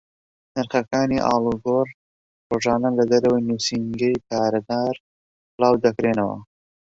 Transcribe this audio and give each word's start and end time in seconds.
نرخەکانی 0.53 1.23
ئاڵوگۆڕ 1.25 1.87
ڕۆژانە 2.49 2.89
لە 2.97 3.03
دەرەوەی 3.11 3.45
نووسینگەی 3.49 4.21
پارەدار 4.27 4.95
بڵاو 5.53 5.81
دەکرێنەوە. 5.85 6.37